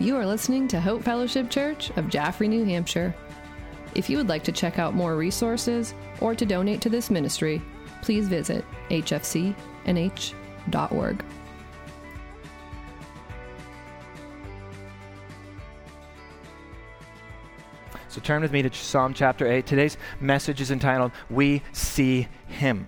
[0.00, 3.14] You are listening to Hope Fellowship Church of Jaffrey, New Hampshire.
[3.94, 5.92] If you would like to check out more resources
[6.22, 7.60] or to donate to this ministry,
[8.00, 9.54] please visit hfcnh.org.
[18.08, 19.66] So turn with me to Psalm chapter 8.
[19.66, 22.86] Today's message is entitled, We See Him.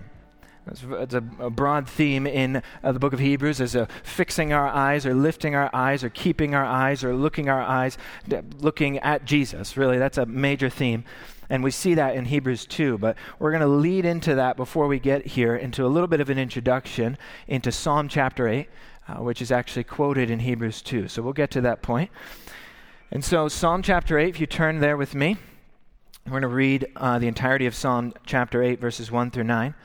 [0.65, 4.67] It's a, a broad theme in uh, the book of Hebrews as a fixing our
[4.67, 7.97] eyes or lifting our eyes or keeping our eyes or looking our eyes,
[8.59, 9.75] looking at Jesus.
[9.75, 11.03] Really, that's a major theme.
[11.49, 12.97] And we see that in Hebrews 2.
[12.97, 16.21] But we're going to lead into that before we get here into a little bit
[16.21, 17.17] of an introduction
[17.47, 18.69] into Psalm chapter 8,
[19.07, 21.09] uh, which is actually quoted in Hebrews 2.
[21.09, 22.09] So we'll get to that point.
[23.11, 25.37] And so, Psalm chapter 8, if you turn there with me,
[26.25, 29.75] we're going to read uh, the entirety of Psalm chapter 8, verses 1 through 9.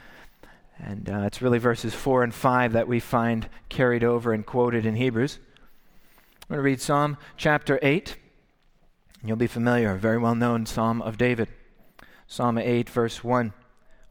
[0.78, 4.86] And uh, it's really verses 4 and 5 that we find carried over and quoted
[4.86, 5.38] in Hebrews.
[6.42, 8.16] I'm going to read Psalm chapter 8.
[9.24, 11.48] You'll be familiar, a very well known Psalm of David.
[12.26, 13.52] Psalm 8, verse 1.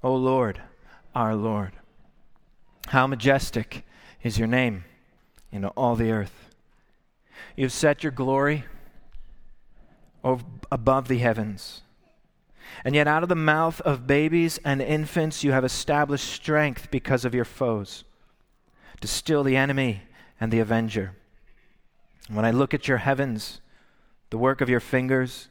[0.03, 0.61] O Lord,
[1.15, 1.71] our Lord,
[2.87, 3.85] how majestic
[4.21, 4.83] is your name
[5.51, 6.49] in all the earth.
[7.55, 8.65] You've set your glory
[10.23, 11.81] above the heavens.
[12.83, 17.25] And yet, out of the mouth of babies and infants, you have established strength because
[17.25, 18.03] of your foes,
[19.01, 20.03] to still the enemy
[20.39, 21.15] and the avenger.
[22.29, 23.61] When I look at your heavens,
[24.29, 25.49] the work of your fingers,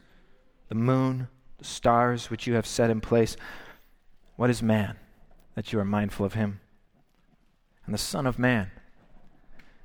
[0.69, 1.29] the moon,
[1.59, 3.37] the stars which you have set in place,
[4.37, 4.97] what is man
[5.55, 6.61] that you are mindful of him?
[7.87, 8.71] And the Son of Man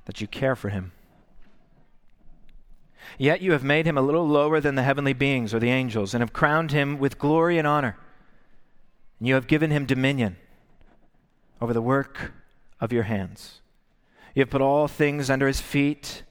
[0.04, 0.92] that you care for him?
[3.18, 6.14] Yet you have made him a little lower than the heavenly beings or the angels,
[6.14, 7.96] and have crowned him with glory and honor.
[9.18, 10.36] And you have given him dominion
[11.60, 12.32] over the work
[12.80, 13.60] of your hands.
[14.34, 16.22] You have put all things under his feet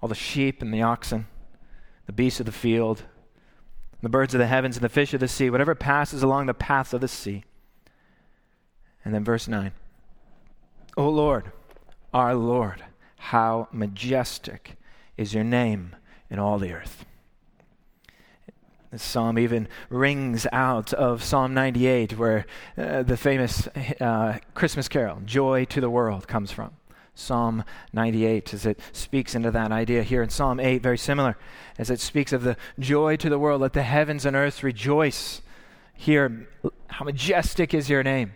[0.00, 1.26] all the sheep and the oxen,
[2.06, 3.02] the beasts of the field,
[4.00, 6.54] the birds of the heavens, and the fish of the sea, whatever passes along the
[6.54, 7.44] paths of the sea.
[9.04, 9.72] And then verse 9
[10.96, 11.52] O Lord,
[12.14, 12.84] our Lord,
[13.16, 14.76] how majestic
[15.16, 15.96] is your name
[16.30, 17.04] in all the earth.
[18.90, 22.46] This psalm even rings out of Psalm 98, where
[22.78, 23.66] uh, the famous
[24.00, 26.70] uh, Christmas carol, Joy to the World, comes from.
[27.14, 31.36] Psalm 98, as it speaks into that idea here in Psalm 8, very similar,
[31.76, 33.60] as it speaks of the joy to the world.
[33.60, 35.42] Let the heavens and earth rejoice.
[35.92, 36.48] Here,
[36.86, 38.32] how majestic is your name.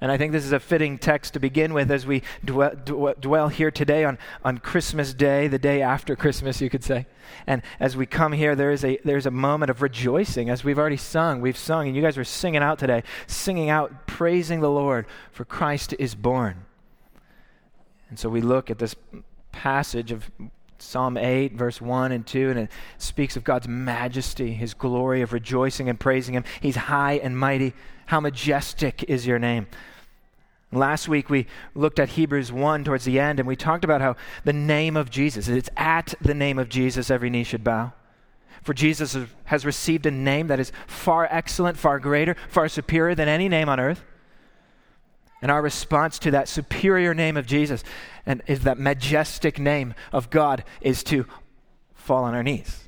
[0.00, 2.72] And I think this is a fitting text to begin with as we dwell,
[3.20, 7.06] dwell, here today on, on Christmas Day, the day after Christmas, you could say.
[7.46, 10.78] And as we come here, there is a, there's a moment of rejoicing as we've
[10.78, 11.40] already sung.
[11.40, 15.44] We've sung, and you guys were singing out today, singing out, praising the Lord, for
[15.44, 16.64] Christ is born.
[18.08, 18.94] And so we look at this
[19.50, 20.30] passage of
[20.78, 25.32] Psalm 8, verse 1 and 2, and it speaks of God's majesty, his glory of
[25.32, 26.44] rejoicing and praising him.
[26.60, 27.74] He's high and mighty.
[28.08, 29.66] How majestic is your name.
[30.72, 34.16] Last week we looked at Hebrews 1 towards the end, and we talked about how
[34.44, 37.92] the name of Jesus, it's at the name of Jesus every knee should bow.
[38.62, 39.14] For Jesus
[39.44, 43.68] has received a name that is far excellent, far greater, far superior than any name
[43.68, 44.02] on earth.
[45.42, 47.84] And our response to that superior name of Jesus
[48.24, 51.26] and is that majestic name of God is to
[51.94, 52.87] fall on our knees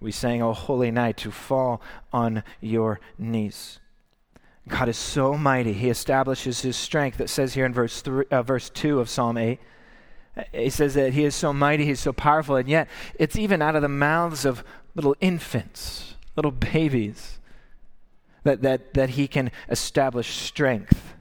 [0.00, 1.80] we sang, O holy night, to fall
[2.12, 3.80] on your knees.
[4.68, 5.72] God is so mighty.
[5.72, 7.18] He establishes his strength.
[7.18, 9.58] that says here in verse, three, uh, verse 2 of Psalm 8.
[10.52, 13.76] He says that he is so mighty, he's so powerful, and yet it's even out
[13.76, 17.38] of the mouths of little infants, little babies,
[18.44, 21.14] that, that, that he can establish strength.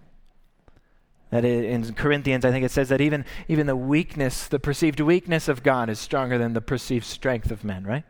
[1.31, 5.47] That in Corinthians, I think it says that even, even the weakness, the perceived weakness
[5.47, 8.03] of God is stronger than the perceived strength of men, right?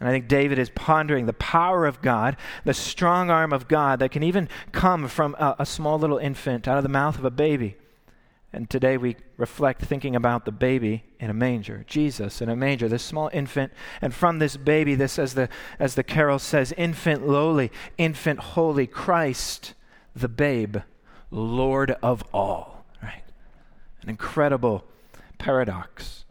[0.00, 3.98] And I think David is pondering the power of God, the strong arm of God
[3.98, 7.24] that can even come from a, a, small little infant out of the mouth of
[7.26, 7.76] a baby.
[8.50, 12.88] And today we reflect thinking about the baby in a manger, Jesus in a manger,
[12.88, 13.72] this small infant.
[14.00, 18.86] And from this baby, this, as the, as the carol says, infant lowly, infant holy,
[18.86, 19.74] Christ,
[20.16, 20.78] the babe,
[21.30, 22.86] Lord of all.
[23.02, 23.22] Right?
[24.02, 24.84] An incredible
[25.38, 26.24] paradox.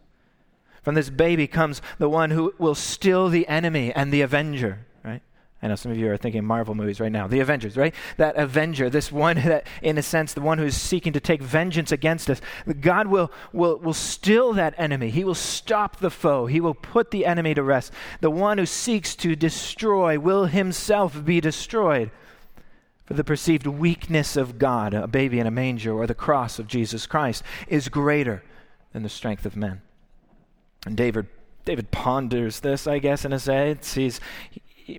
[0.89, 5.21] From this baby comes the one who will still the enemy and the avenger, right?
[5.62, 7.27] I know some of you are thinking Marvel movies right now.
[7.27, 7.94] The Avengers, right?
[8.18, 11.44] That avenger, this one that, in a sense, the one who is seeking to take
[11.44, 12.41] vengeance against us.
[12.81, 15.12] God will, will, will still that enemy.
[15.12, 16.47] He will stop the foe.
[16.47, 17.94] He will put the enemy to rest.
[18.21, 22.09] The one who seeks to destroy will himself be destroyed.
[23.06, 26.65] For the perceived weakness of God, a baby in a manger, or the cross of
[26.65, 28.42] Jesus Christ, is greater
[28.92, 29.83] than the strength of men.
[30.86, 31.28] And David,
[31.66, 33.94] David ponders this, I guess, in a sense.
[33.94, 34.20] He's,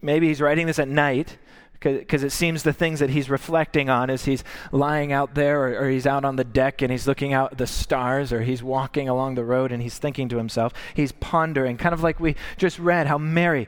[0.03, 1.39] maybe he's writing this at night
[1.81, 5.85] because it seems the things that he's reflecting on as he's lying out there or,
[5.85, 9.09] or, he's out on the deck and he's looking out the stars or he's walking
[9.09, 12.79] along the road and he's thinking to himself he's pondering kind of like we just
[12.79, 13.67] read how mary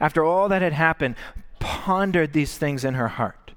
[0.00, 1.14] after all that had happened
[1.60, 3.52] pondered these things in her heart.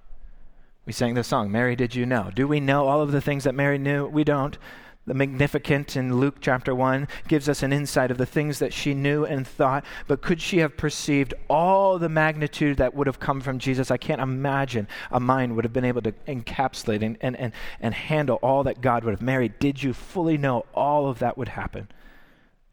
[0.86, 2.30] We sang the song mary did you know?
[2.34, 4.06] Do we know all of the things that mary knew?
[4.06, 4.58] We don't
[5.08, 8.94] the Magnificat in Luke chapter 1 gives us an insight of the things that she
[8.94, 13.40] knew and thought, but could she have perceived all the magnitude that would have come
[13.40, 13.90] from Jesus?
[13.90, 17.94] I can't imagine a mind would have been able to encapsulate and, and, and, and
[17.94, 19.22] handle all that God would have.
[19.22, 21.88] Mary, did you fully know all of that would happen?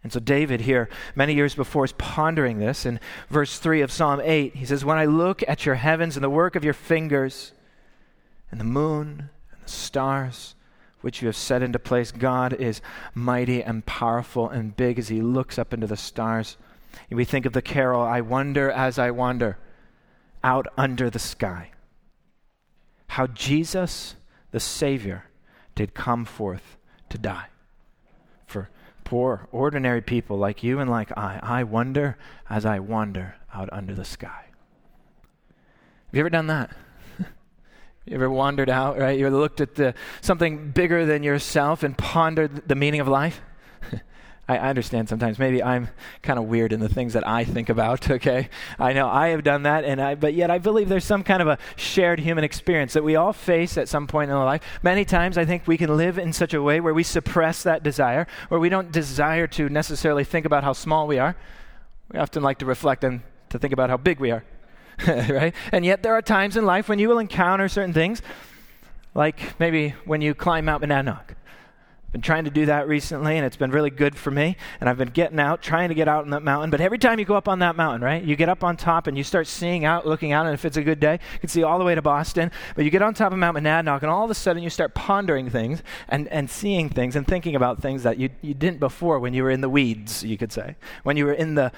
[0.02, 2.84] And so, David here, many years before, is pondering this.
[2.84, 6.22] In verse 3 of Psalm 8, he says, When I look at your heavens and
[6.22, 7.52] the work of your fingers,
[8.50, 10.56] and the moon and the stars,
[11.04, 12.10] which you have set into place.
[12.10, 12.80] God is
[13.12, 16.56] mighty and powerful and big as he looks up into the stars.
[17.10, 19.58] And we think of the carol, I wonder as I wander
[20.42, 21.72] out under the sky.
[23.08, 24.16] How Jesus,
[24.50, 25.24] the Savior,
[25.74, 26.78] did come forth
[27.10, 27.48] to die.
[28.46, 28.70] For
[29.04, 32.16] poor, ordinary people like you and like I, I wonder
[32.48, 34.46] as I wander out under the sky.
[36.06, 36.74] Have you ever done that?
[38.06, 39.18] You ever wandered out, right?
[39.18, 43.40] You ever looked at the, something bigger than yourself and pondered the meaning of life?
[44.48, 45.38] I, understand sometimes.
[45.38, 45.88] Maybe I'm
[46.20, 48.50] kind of weird in the things that I think about, okay?
[48.78, 51.40] I know I have done that, and I, but yet I believe there's some kind
[51.40, 54.62] of a shared human experience that we all face at some point in our life.
[54.82, 57.82] Many times I think we can live in such a way where we suppress that
[57.82, 61.36] desire, where we don't desire to necessarily think about how small we are.
[62.12, 64.44] We often like to reflect and to think about how big we are.
[65.06, 65.54] right?
[65.72, 68.22] And yet there are times in life when you will encounter certain things,
[69.14, 71.30] like maybe when you climb Mount Monadnock.
[71.30, 74.56] I've been trying to do that recently, and it's been really good for me.
[74.80, 76.70] And I've been getting out, trying to get out on that mountain.
[76.70, 79.08] But every time you go up on that mountain, right, you get up on top
[79.08, 81.48] and you start seeing out, looking out, and if it's a good day, you can
[81.48, 82.52] see all the way to Boston.
[82.76, 84.94] But you get on top of Mount Monadnock, and all of a sudden you start
[84.94, 89.18] pondering things and, and seeing things and thinking about things that you, you didn't before
[89.18, 90.76] when you were in the weeds, you could say.
[91.02, 91.72] When you were in the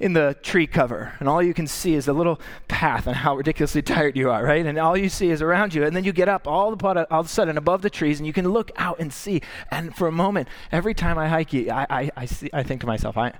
[0.00, 3.36] in the tree cover, and all you can see is a little path and how
[3.36, 4.64] ridiculously tired you are, right?
[4.64, 7.20] And all you see is around you, and then you get up all, the, all
[7.20, 9.42] of a sudden above the trees, and you can look out and see.
[9.70, 12.86] And for a moment, every time I hike, I, I, I, see, I think to
[12.86, 13.34] myself, I,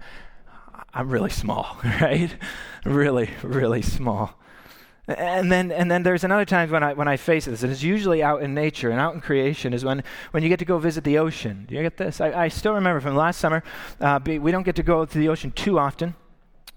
[0.92, 2.34] I'm really small, right?
[2.84, 4.38] really, really small.
[5.08, 7.82] And then, and then there's another time when I, when I face this, and it's
[7.82, 10.78] usually out in nature and out in creation, is when, when you get to go
[10.78, 11.64] visit the ocean.
[11.68, 12.20] Do you get this?
[12.20, 13.64] I, I still remember from last summer,
[13.98, 16.14] uh, we don't get to go to the ocean too often.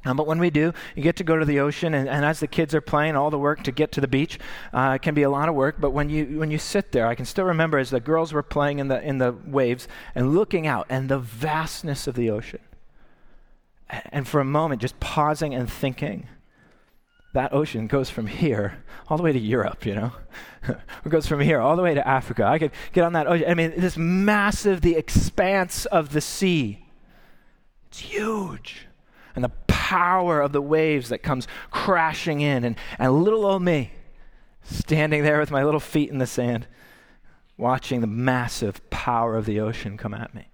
[0.06, 2.40] Um, but when we do, you get to go to the ocean, and, and, as
[2.40, 4.38] the kids are playing, all the work to get to the beach
[4.74, 5.78] uh, can be a lot of work.
[5.80, 8.44] But when you when you sit there, I can still remember as the girls were
[8.44, 12.60] playing in the in the waves and looking out and the vastness of the ocean,
[13.90, 16.28] and for a moment just pausing and thinking.
[17.34, 20.12] That ocean goes from here all the way to Europe, you know.
[20.68, 22.46] it goes from here all the way to Africa.
[22.46, 23.50] I could get on that ocean.
[23.50, 26.86] I mean, this massive, the expanse of the sea.
[27.88, 28.86] It's huge
[29.36, 33.92] and the power of the waves that comes crashing in, and, and little old me
[34.64, 36.68] standing there with my little feet in the sand,
[37.58, 40.48] watching the massive power of the ocean come at me.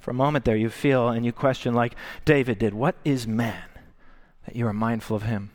[0.00, 1.94] For a moment there, you feel and you question, like
[2.24, 3.64] David did, What is man
[4.46, 5.50] that you are mindful of him?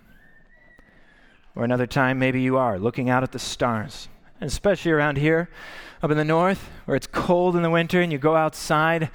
[1.56, 4.08] Or another time, maybe you are looking out at the stars,
[4.44, 5.50] especially around here
[6.02, 9.10] up in the north where it's cold in the winter and you go outside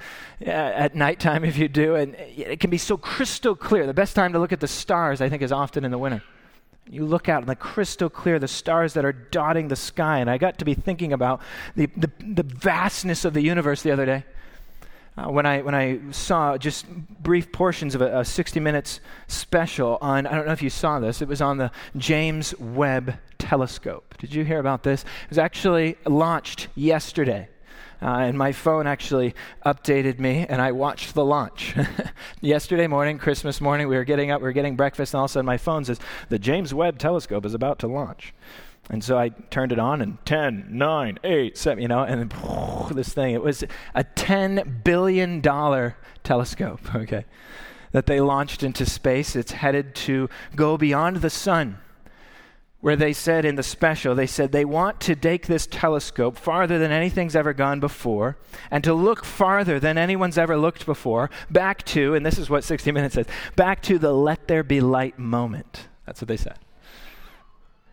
[0.45, 3.85] uh, at nighttime if you do, and it can be so crystal clear.
[3.85, 6.23] The best time to look at the stars, I think, is often in the winter.
[6.89, 10.17] You look out and the crystal clear, the stars that are dotting the sky.
[10.19, 11.41] And I got to be thinking about
[11.75, 14.23] the, the, the vastness of the universe the other day.
[15.15, 19.97] Uh, when I when I saw just brief portions of a, a 60 minutes special
[20.01, 24.15] on I don't know if you saw this it was on the James Webb telescope.
[24.19, 25.03] Did you hear about this?
[25.03, 27.49] It was actually launched yesterday.
[28.01, 31.75] Uh, and my phone actually updated me, and I watched the launch.
[32.41, 35.31] Yesterday morning, Christmas morning, we were getting up, we were getting breakfast, and all of
[35.31, 38.33] a sudden my phone says, The James Webb telescope is about to launch.
[38.89, 42.87] And so I turned it on, and 10, 9, 8, 7, you know, and then
[42.95, 45.41] this thing, it was a $10 billion
[46.23, 47.25] telescope, okay,
[47.91, 49.35] that they launched into space.
[49.35, 51.79] It's headed to go beyond the sun
[52.81, 56.79] where they said in the special, they said they want to take this telescope farther
[56.79, 58.37] than anything's ever gone before
[58.71, 62.63] and to look farther than anyone's ever looked before, back to, and this is what
[62.63, 63.25] 60 Minutes says,
[63.57, 65.87] back to the let there be light moment.
[66.05, 66.57] That's what they said.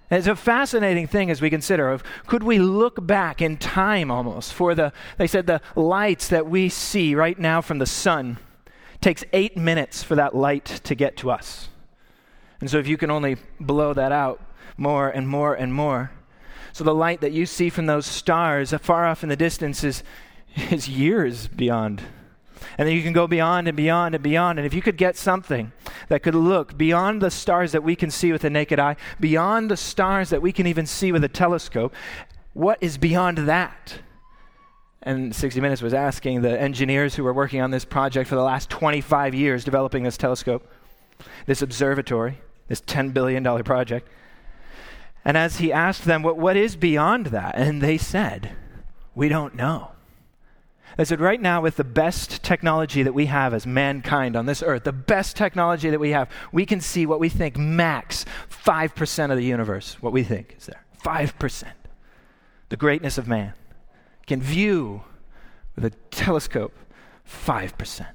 [0.09, 4.09] And it's a fascinating thing as we consider of could we look back in time
[4.09, 8.39] almost for the they said the lights that we see right now from the sun
[9.01, 11.71] takes eight minutes for that light to get to us.
[12.61, 14.41] And so if you can only blow that out
[14.77, 16.11] more and more and more,
[16.77, 20.03] so the light that you see from those stars far off in the distance is,
[20.71, 22.03] is years beyond.
[22.77, 24.59] And then you can go beyond and beyond and beyond.
[24.59, 25.73] And if you could get something
[26.09, 29.71] that could look beyond the stars that we can see with the naked eye, beyond
[29.71, 31.95] the stars that we can even see with a telescope,
[32.53, 34.01] what is beyond that?
[35.01, 38.43] And 60 Minutes was asking the engineers who were working on this project for the
[38.43, 40.71] last 25 years developing this telescope,
[41.47, 44.09] this observatory, this $10 billion project.
[45.27, 47.57] And as he asked them, what, what is beyond that?
[47.57, 48.53] And they said,
[49.17, 49.91] We don't know.
[50.97, 54.63] They said, right now, with the best technology that we have as mankind on this
[54.63, 59.31] earth, the best technology that we have, we can see what we think max 5%
[59.31, 60.83] of the universe, what we think is there.
[61.05, 61.65] 5%.
[62.71, 63.53] The greatness of man.
[64.27, 65.03] Can view
[65.75, 66.73] with a telescope
[67.29, 68.07] 5%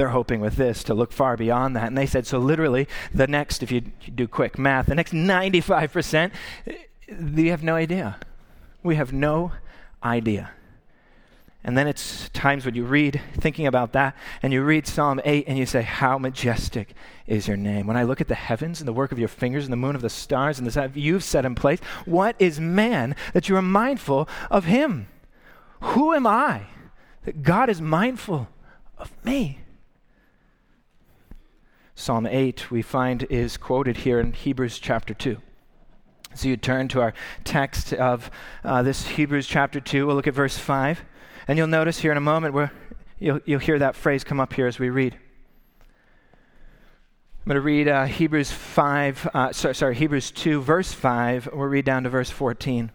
[0.00, 1.86] they're hoping with this to look far beyond that.
[1.86, 6.32] And they said, so literally, the next, if you do quick math, the next 95%,
[7.34, 8.16] we have no idea.
[8.82, 9.52] We have no
[10.02, 10.52] idea.
[11.62, 15.44] And then it's times when you read, thinking about that, and you read Psalm 8
[15.46, 16.94] and you say, How majestic
[17.26, 17.86] is your name.
[17.86, 19.94] When I look at the heavens and the work of your fingers and the moon
[19.94, 23.56] of the stars and the sun you've set in place, what is man that you
[23.56, 25.08] are mindful of him?
[25.80, 26.62] Who am I
[27.24, 28.48] that God is mindful
[28.96, 29.58] of me?
[32.00, 35.36] Psalm 8, we find, is quoted here in Hebrews chapter 2.
[36.34, 37.12] So you turn to our
[37.44, 38.30] text of
[38.64, 40.06] uh, this Hebrews chapter 2.
[40.06, 41.04] We'll look at verse 5.
[41.46, 42.72] And you'll notice here in a moment where
[43.18, 45.12] you'll, you'll hear that phrase come up here as we read.
[45.12, 45.20] I'm
[47.44, 51.50] going to read uh, Hebrews 5, uh, sorry, sorry, Hebrews 2, verse 5.
[51.52, 52.90] We'll read down to verse 14.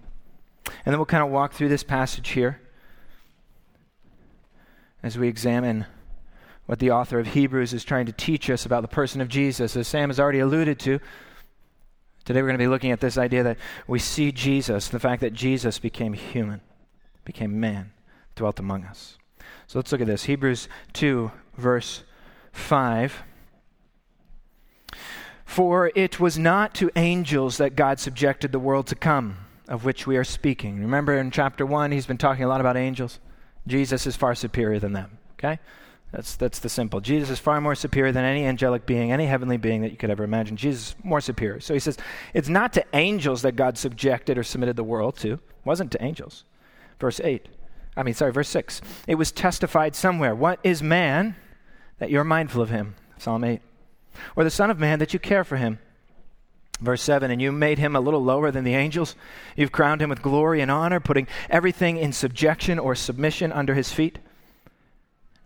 [0.66, 2.60] And then we'll kind of walk through this passage here
[5.04, 5.86] as we examine
[6.66, 9.76] what the author of Hebrews is trying to teach us about the person of Jesus.
[9.76, 11.00] As Sam has already alluded to,
[12.24, 13.58] today we're going to be looking at this idea that
[13.88, 16.62] we see Jesus, the fact that Jesus became human,
[17.24, 17.92] became man,
[18.36, 19.18] dwelt among us.
[19.68, 20.24] So let's look at this.
[20.24, 22.04] Hebrews 2, verse
[22.52, 23.24] 5.
[25.46, 30.08] For it was not to angels that God subjected the world to come, of which
[30.08, 30.80] we are speaking.
[30.80, 33.20] Remember in chapter 1, he's been talking a lot about angels.
[33.68, 35.60] Jesus is far superior than them, okay?
[36.12, 37.02] That's, that's the simple.
[37.02, 40.10] Jesus is far more superior than any angelic being, any heavenly being that you could
[40.10, 40.56] ever imagine.
[40.56, 41.60] Jesus is more superior.
[41.60, 41.98] So he says,
[42.34, 45.34] it's not to angels that God subjected or submitted the world to.
[45.34, 46.46] It wasn't to angels.
[47.00, 47.48] Verse 8.
[47.98, 48.82] I mean, sorry, verse 6.
[49.08, 50.36] It was testified somewhere.
[50.36, 51.36] What is man
[52.00, 52.96] that you're mindful of him?
[53.18, 53.62] Psalm 8.
[54.36, 55.80] Or the Son of Man that you care for him?
[56.82, 59.16] Verse 7 And you made him a little lower than the angels.
[59.56, 63.92] You've crowned him with glory and honor, putting everything in subjection or submission under his
[63.92, 64.20] feet.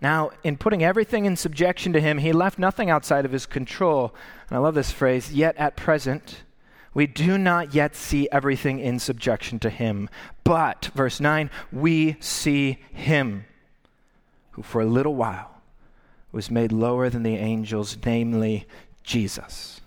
[0.02, 4.16] Now, in putting everything in subjection to him, he left nothing outside of his control.
[4.50, 6.44] And I love this phrase, yet at present,
[6.94, 10.10] we do not yet see everything in subjection to him.
[10.44, 13.46] But, verse 9, we see him
[14.52, 15.62] who for a little while
[16.32, 18.66] was made lower than the angels, namely
[19.04, 19.82] Jesus.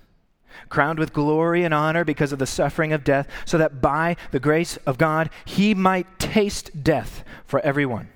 [0.69, 4.40] Crowned with glory and honor because of the suffering of death, so that by the
[4.40, 8.09] grace of God he might taste death for everyone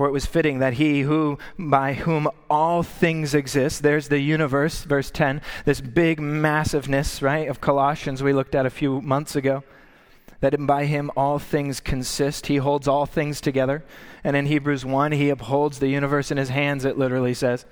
[0.00, 4.84] for it was fitting that he who by whom all things exist, there's the universe,
[4.84, 9.62] verse 10, this big massiveness, right, of Colossians we looked at a few months ago,
[10.40, 12.46] that by him all things consist.
[12.46, 13.84] He holds all things together.
[14.24, 17.66] And in Hebrews 1, he upholds the universe in his hands, it literally says.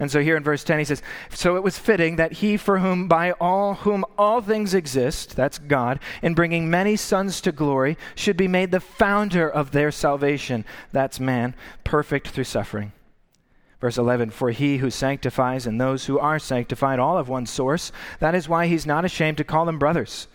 [0.00, 2.78] And so here in verse 10 he says, So it was fitting that he for
[2.78, 7.98] whom by all whom all things exist, that's God, in bringing many sons to glory,
[8.14, 11.54] should be made the founder of their salvation, that's man,
[11.84, 12.92] perfect through suffering.
[13.78, 17.92] Verse 11, For he who sanctifies and those who are sanctified all of one source.
[18.20, 20.28] That is why he's not ashamed to call them brothers.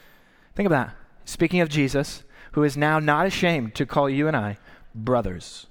[0.54, 0.96] Think of that.
[1.26, 4.58] Speaking of Jesus, who is now not ashamed to call you and I
[4.94, 5.68] brothers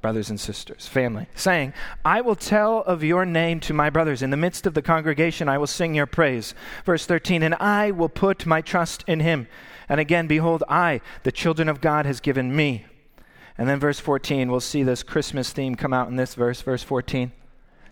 [0.00, 1.72] brothers and sisters, family, saying,
[2.04, 4.22] I will tell of your name to my brothers.
[4.22, 6.54] In the midst of the congregation, I will sing your praise.
[6.84, 9.48] Verse 13, and I will put my trust in him.
[9.88, 12.86] And again, behold, I, the children of God, has given me.
[13.58, 16.82] And then verse 14, we'll see this Christmas theme come out in this verse, verse
[16.82, 17.32] 14.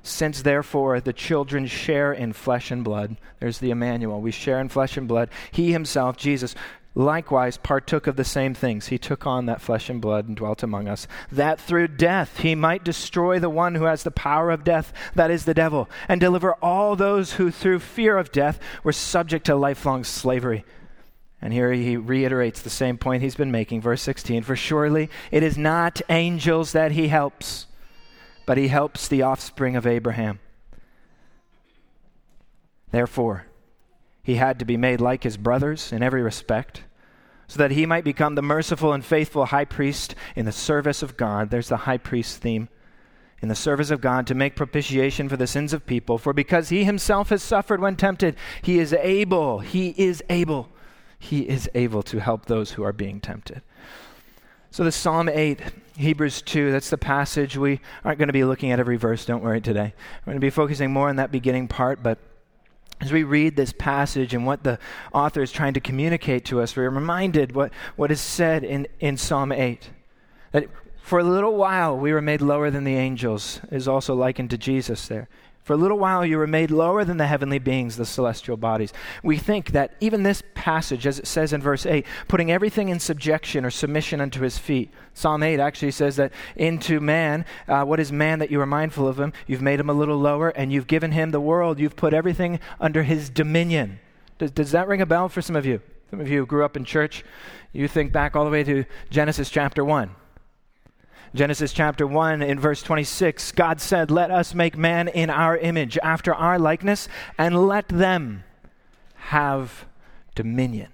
[0.02, 4.68] Since therefore the children share in flesh and blood, there's the Emmanuel, we share in
[4.68, 6.54] flesh and blood, he himself, Jesus,
[6.94, 8.88] likewise partook of the same things.
[8.88, 12.54] He took on that flesh and blood and dwelt among us, that through death he
[12.54, 16.20] might destroy the one who has the power of death, that is the devil, and
[16.20, 20.64] deliver all those who through fear of death were subject to lifelong slavery.
[21.40, 25.42] And here he reiterates the same point he's been making, verse 16 For surely it
[25.42, 27.66] is not angels that he helps,
[28.44, 30.40] but he helps the offspring of Abraham.
[32.90, 33.47] Therefore,
[34.28, 36.82] he had to be made like his brothers in every respect,
[37.46, 41.16] so that he might become the merciful and faithful high priest in the service of
[41.16, 41.48] God.
[41.48, 42.68] There's the high priest theme.
[43.40, 46.18] In the service of God to make propitiation for the sins of people.
[46.18, 50.68] For because he himself has suffered when tempted, he is able, he is able,
[51.18, 53.62] he is able to help those who are being tempted.
[54.70, 55.62] So, the Psalm 8,
[55.96, 57.56] Hebrews 2, that's the passage.
[57.56, 59.94] We aren't going to be looking at every verse, don't worry today.
[60.26, 62.18] We're going to be focusing more on that beginning part, but
[63.00, 64.78] as we read this passage and what the
[65.12, 69.16] author is trying to communicate to us, we're reminded what, what is said in, in
[69.16, 69.90] Psalm 8.
[70.52, 70.68] That
[71.00, 74.58] for a little while we were made lower than the angels, is also likened to
[74.58, 75.28] Jesus there.
[75.68, 78.94] For a little while you were made lower than the heavenly beings, the celestial bodies.
[79.22, 82.98] We think that even this passage, as it says in verse 8, putting everything in
[82.98, 84.90] subjection or submission unto his feet.
[85.12, 89.06] Psalm 8 actually says that into man, uh, what is man that you are mindful
[89.06, 89.34] of him?
[89.46, 91.78] You've made him a little lower and you've given him the world.
[91.78, 94.00] You've put everything under his dominion.
[94.38, 95.82] Does, does that ring a bell for some of you?
[96.08, 97.26] Some of you who grew up in church,
[97.74, 100.14] you think back all the way to Genesis chapter 1
[101.34, 105.98] Genesis chapter 1 in verse 26, God said, Let us make man in our image,
[106.02, 108.44] after our likeness, and let them
[109.14, 109.86] have
[110.34, 110.88] dominion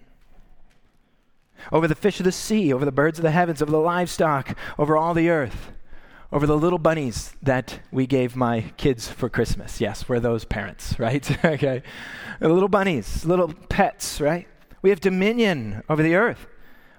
[1.72, 4.56] over the fish of the sea, over the birds of the heavens, over the livestock,
[4.78, 5.72] over all the earth,
[6.32, 9.80] over the little bunnies that we gave my kids for Christmas.
[9.80, 11.44] Yes, we're those parents, right?
[11.44, 11.82] okay.
[12.40, 14.48] The little bunnies, little pets, right?
[14.82, 16.46] We have dominion over the earth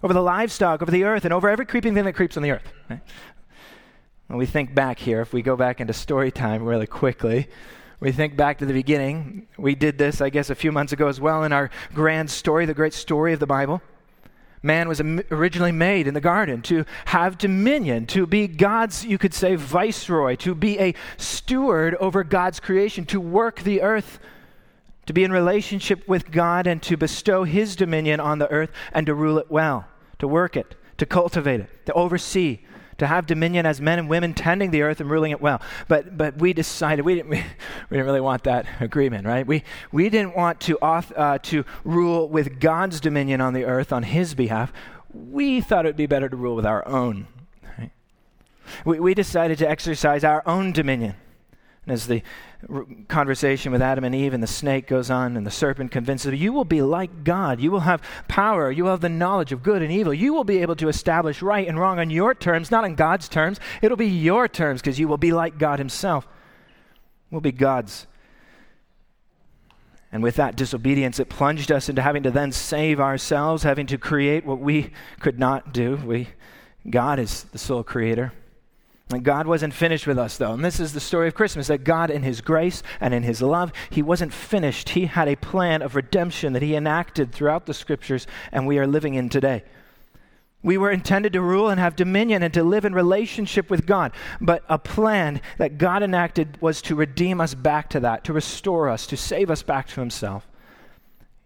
[0.05, 2.51] over the livestock, over the earth, and over every creeping thing that creeps on the
[2.51, 2.71] earth.
[2.87, 3.01] Right?
[4.27, 7.47] When we think back here, if we go back into story time really quickly,
[7.99, 9.47] we think back to the beginning.
[9.57, 12.67] We did this, I guess, a few months ago as well in our grand story,
[12.67, 13.81] the great story of the Bible.
[14.61, 19.33] Man was originally made in the garden to have dominion, to be God's, you could
[19.33, 24.19] say, viceroy, to be a steward over God's creation, to work the earth
[25.07, 29.05] to be in relationship with God and to bestow His dominion on the earth and
[29.05, 29.87] to rule it well
[30.19, 32.59] to work it, to cultivate it, to oversee,
[32.97, 35.61] to have dominion as men and women tending the earth and ruling it well.
[35.87, 37.37] But, but we decided we didn't, we,
[37.89, 39.45] we didn't really want that agreement, right?
[39.45, 44.03] We, we didn't want to, uh, to rule with God's dominion on the earth on
[44.03, 44.71] His behalf.
[45.13, 47.27] We thought it would be better to rule with our own.
[47.77, 47.91] Right?
[48.85, 51.15] We, we decided to exercise our own dominion.
[51.85, 52.23] And as the
[53.07, 56.37] conversation with Adam and Eve and the snake goes on, and the serpent convinces you,
[56.37, 57.59] you will be like God.
[57.59, 58.71] You will have power.
[58.71, 60.13] You will have the knowledge of good and evil.
[60.13, 63.29] You will be able to establish right and wrong on your terms, not on God's
[63.29, 63.59] terms.
[63.83, 66.27] It'll be your terms because you will be like God Himself.
[67.29, 68.07] We'll be God's.
[70.11, 73.97] And with that disobedience, it plunged us into having to then save ourselves, having to
[73.99, 75.97] create what we could not do.
[75.97, 76.29] We,
[76.89, 78.31] God is the sole creator.
[79.21, 80.53] God wasn't finished with us, though.
[80.53, 83.39] And this is the story of Christmas that God, in His grace and in His
[83.39, 84.89] love, He wasn't finished.
[84.89, 88.87] He had a plan of redemption that He enacted throughout the scriptures, and we are
[88.87, 89.63] living in today.
[90.63, 94.11] We were intended to rule and have dominion and to live in relationship with God.
[94.41, 98.89] But a plan that God enacted was to redeem us back to that, to restore
[98.89, 100.47] us, to save us back to Himself.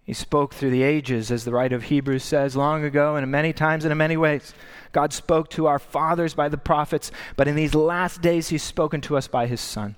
[0.10, 3.30] He spoke through the ages, as the writer of Hebrews says, long ago and in
[3.30, 4.56] many times and in many ways.
[4.92, 9.02] God spoke to our fathers by the prophets, but in these last days, He's spoken
[9.02, 9.96] to us by His Son.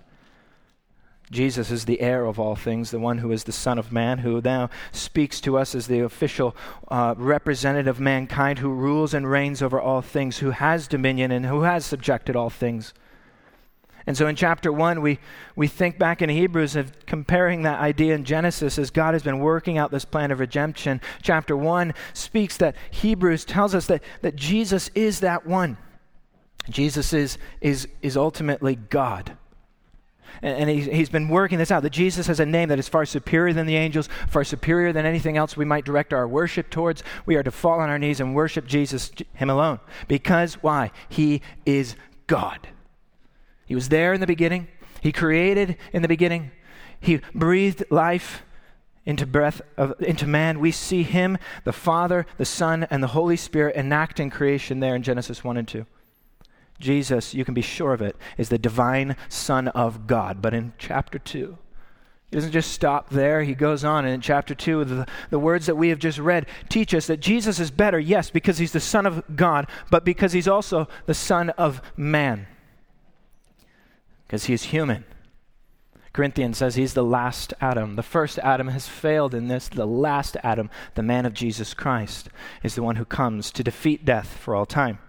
[1.32, 4.17] Jesus is the heir of all things, the one who is the Son of Man,
[4.17, 6.58] who now speaks to us as the official
[6.89, 11.45] uh, representative of mankind, who rules and reigns over all things, who has dominion and
[11.45, 12.93] who has subjected all things.
[14.08, 15.20] And so in chapter 1, we,
[15.56, 19.40] we think back in Hebrews of comparing that idea in Genesis as God has been
[19.40, 21.02] working out this plan of redemption.
[21.22, 25.78] Chapter 1 speaks that Hebrews tells us that, that Jesus is that one.
[26.70, 29.38] Jesus is, is, is ultimately God.
[30.42, 32.88] And, and he's, he's been working this out that Jesus has a name that is
[32.88, 36.70] far superior than the angels, far superior than anything else we might direct our worship
[36.70, 37.04] towards.
[37.26, 39.80] We are to fall on our knees and worship Jesus, Him alone.
[40.08, 40.92] Because why?
[41.10, 41.96] He is
[42.28, 42.68] God.
[43.72, 44.68] He was there in the beginning.
[45.00, 46.52] He created in the beginning.
[47.00, 48.44] He breathed life
[49.06, 50.60] into breath of, into man.
[50.60, 55.04] We see him, the Father, the Son, and the Holy Spirit enacting creation there in
[55.04, 55.86] Genesis 1 and 2.
[56.82, 60.42] Jesus, you can be sure of it, is the divine Son of God.
[60.42, 61.58] But in chapter 2,
[62.30, 63.44] he doesn't just stop there.
[63.44, 66.46] He goes on, and in chapter 2, the, the words that we have just read
[66.68, 70.34] teach us that Jesus is better, yes, because he's the Son of God, but because
[70.34, 72.48] he's also the Son of man
[74.32, 75.04] because he's human.
[76.13, 77.98] Corinthians says he's the last Adam.
[77.98, 79.67] The first Adam has failed in this.
[79.67, 82.30] The last Adam, the man of Jesus Christ,
[82.63, 85.00] is the one who comes to defeat death for all time.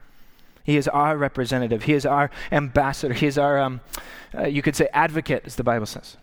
[0.65, 1.85] He is our representative.
[1.85, 3.15] He is our ambassador.
[3.15, 3.81] He is our, um,
[4.37, 6.17] uh, you could say, advocate, as the Bible says.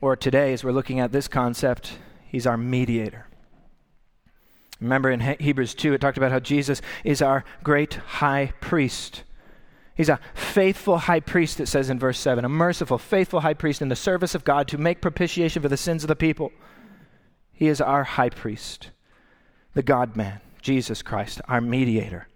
[0.00, 3.28] Or today, as we're looking at this concept, he's our mediator.
[4.80, 9.22] Remember in Hebrews 2, it talked about how Jesus is our great high priest.
[9.94, 13.80] He's a faithful high priest, it says in verse 7, a merciful, faithful high priest
[13.80, 16.50] in the service of God to make propitiation for the sins of the people.
[17.52, 18.90] He is our high priest,
[19.74, 22.26] the God man, Jesus Christ, our mediator.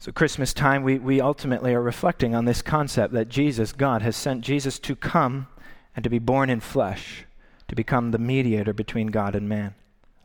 [0.00, 4.16] So, Christmas time, we, we ultimately are reflecting on this concept that Jesus, God, has
[4.16, 5.46] sent Jesus to come
[5.96, 7.24] and to be born in flesh,
[7.68, 9.74] to become the mediator between God and man,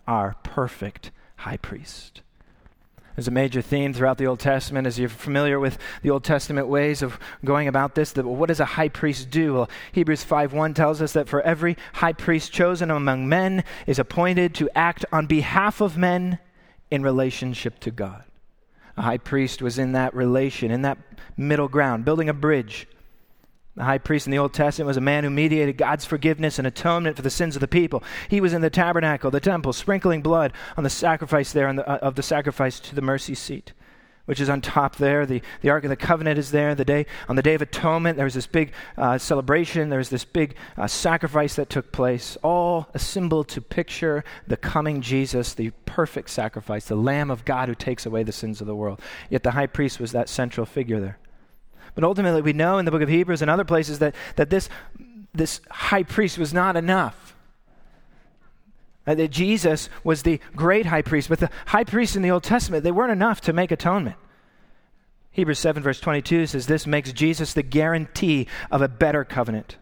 [0.07, 2.23] our perfect high priest.
[3.19, 6.69] There's a major theme throughout the Old Testament as you're familiar with the Old Testament
[6.69, 8.13] ways of going about this.
[8.13, 9.55] That, what does a high priest do?
[9.55, 14.55] Well, Hebrews 5.1 tells us that for every high priest chosen among men is appointed
[14.55, 16.39] to act on behalf of men
[16.89, 18.23] in relationship to God.
[18.95, 20.97] A high priest was in that relation, in that
[21.35, 22.87] middle ground, building a bridge
[23.79, 26.67] the high priest in the Old Testament was a man who mediated God's forgiveness and
[26.67, 28.03] atonement for the sins of the people.
[28.27, 31.95] He was in the tabernacle, the temple, sprinkling blood on the sacrifice there the, uh,
[31.99, 33.71] of the sacrifice to the mercy seat,
[34.25, 35.25] which is on top there.
[35.25, 36.75] The, the Ark of the Covenant is there.
[36.75, 39.87] The day on the Day of Atonement, there was this big uh, celebration.
[39.87, 44.57] There was this big uh, sacrifice that took place, all a symbol to picture the
[44.57, 48.67] coming Jesus, the perfect sacrifice, the Lamb of God who takes away the sins of
[48.67, 48.99] the world.
[49.29, 51.17] Yet the high priest was that central figure there.
[51.99, 54.69] But ultimately, we know in the book of Hebrews and other places that, that this,
[55.33, 57.35] this high priest was not enough.
[59.05, 62.43] Uh, that Jesus was the great high priest, but the high priests in the Old
[62.43, 64.15] Testament, they weren't enough to make atonement.
[65.31, 69.75] Hebrews 7, verse 22 says, This makes Jesus the guarantee of a better covenant.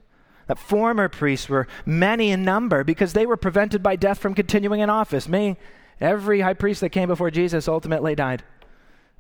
[0.47, 4.80] That former priests were many in number because they were prevented by death from continuing
[4.80, 5.27] in office.
[5.30, 5.58] Meaning,
[6.01, 8.41] every high priest that came before Jesus ultimately died.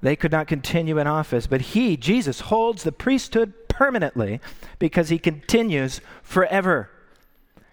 [0.01, 4.39] They could not continue in office, but he, Jesus, holds the priesthood permanently
[4.77, 6.89] because he continues forever.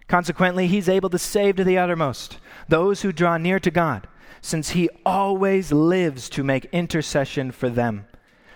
[0.08, 4.06] Consequently, he's able to save to the uttermost those who draw near to God,
[4.40, 8.06] since he always lives to make intercession for them.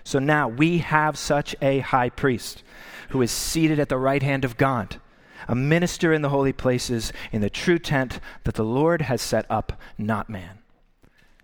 [0.05, 2.63] So now we have such a high priest
[3.11, 5.01] who is seated at the right hand of God,
[5.47, 9.45] a minister in the holy places, in the true tent that the Lord has set
[9.51, 10.58] up, not man.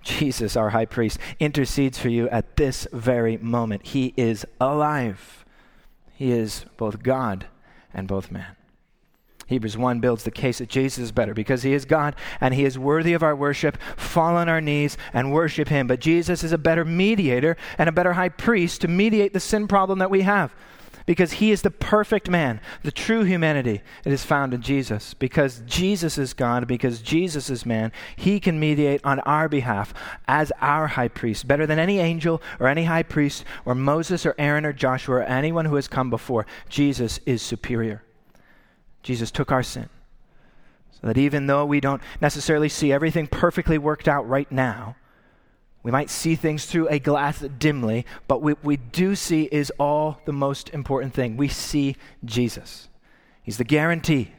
[0.05, 3.87] Jesus, our high priest, intercedes for you at this very moment.
[3.87, 5.45] He is alive.
[6.15, 7.47] He is both God
[7.93, 8.57] and both man.
[9.47, 12.65] Hebrews 1 builds the case that Jesus is better because he is God and he
[12.65, 13.77] is worthy of our worship.
[13.97, 15.87] Fall on our knees and worship him.
[15.87, 19.69] But Jesus is a better mediator and a better high priest to mediate the sin
[19.69, 20.55] problem that we have
[21.07, 22.61] because he is the perfect man.
[22.83, 25.15] The true humanity it is found in Jesus.
[25.15, 29.93] Because Jesus is God, because Jesus is man, he can mediate on our behalf
[30.27, 34.35] as our high priest, better than any angel or any high priest or Moses or
[34.39, 36.47] Aaron or Joshua or anyone who has come before.
[36.69, 38.03] Jesus is superior.
[39.03, 39.89] Jesus took our sin.
[40.93, 44.97] So that even though we don't necessarily see everything perfectly worked out right now,
[45.85, 50.21] we might see things through a glass dimly, but what we do see is all
[50.25, 51.37] the most important thing.
[51.37, 52.89] We see Jesus.
[53.43, 54.33] He's the guarantee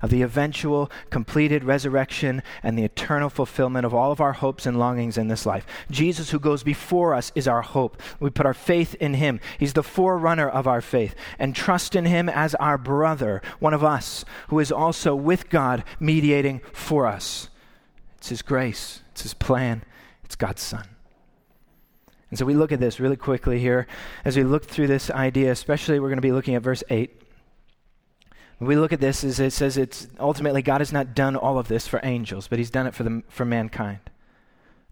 [0.00, 4.78] of the eventual completed resurrection and the eternal fulfillment of all of our hopes and
[4.78, 5.66] longings in this life.
[5.90, 8.00] Jesus, who goes before us, is our hope.
[8.18, 9.38] We put our faith in him.
[9.58, 13.84] He's the forerunner of our faith and trust in him as our brother, one of
[13.84, 17.50] us, who is also with God mediating for us.
[18.16, 19.82] It's his grace, it's his plan,
[20.26, 20.84] it's God's Son.
[22.30, 23.86] And so we look at this really quickly here
[24.24, 27.22] as we look through this idea, especially we're going to be looking at verse 8.
[28.58, 31.58] When we look at this, as it says it's ultimately God has not done all
[31.58, 34.00] of this for angels, but He's done it for, the, for mankind.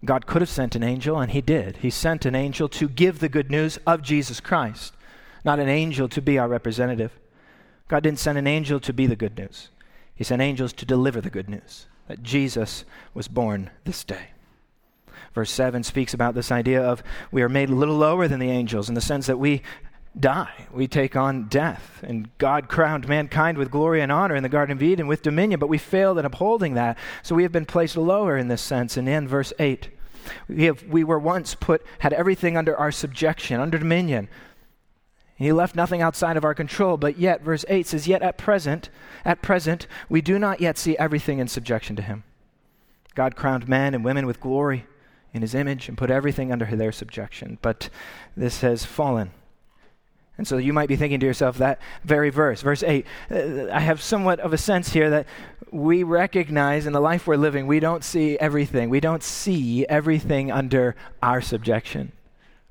[0.05, 1.77] God could have sent an angel, and He did.
[1.77, 4.93] He sent an angel to give the good news of Jesus Christ,
[5.43, 7.19] not an angel to be our representative.
[7.89, 9.69] God didn't send an angel to be the good news,
[10.15, 14.29] He sent angels to deliver the good news that Jesus was born this day.
[15.35, 18.49] Verse 7 speaks about this idea of we are made a little lower than the
[18.49, 19.61] angels in the sense that we
[20.17, 20.67] die.
[20.71, 21.99] We take on death.
[22.03, 25.59] And God crowned mankind with glory and honor in the Garden of Eden with dominion,
[25.59, 26.97] but we failed in upholding that.
[27.21, 28.95] So we have been placed lower in this sense.
[28.95, 29.89] And in verse 8,
[30.47, 34.29] we, have, we were once put, had everything under our subjection, under dominion.
[35.35, 38.89] He left nothing outside of our control, but yet, verse 8 says, Yet at present,
[39.25, 42.23] at present, we do not yet see everything in subjection to him.
[43.15, 44.85] God crowned men and women with glory
[45.35, 47.59] in his image and put everything under their subjection.
[47.61, 47.89] But
[48.35, 49.31] this has fallen.
[50.37, 53.35] And so you might be thinking to yourself, that very verse, verse 8, uh,
[53.71, 55.27] I have somewhat of a sense here that
[55.71, 58.89] we recognize in the life we're living, we don't see everything.
[58.89, 62.11] We don't see everything under our subjection.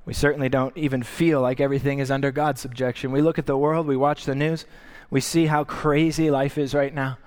[0.05, 3.11] We certainly don't even feel like everything is under God's subjection.
[3.11, 4.65] We look at the world, we watch the news,
[5.09, 7.17] we see how crazy life is right now.